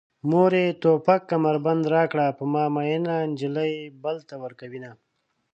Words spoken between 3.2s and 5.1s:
نجلۍ بل ته ورکوينه